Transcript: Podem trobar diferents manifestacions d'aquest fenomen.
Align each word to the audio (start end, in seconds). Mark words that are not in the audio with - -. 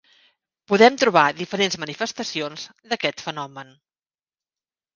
Podem 0.71 0.97
trobar 1.01 1.25
diferents 1.41 1.77
manifestacions 1.83 2.65
d'aquest 2.93 3.25
fenomen. 3.29 3.73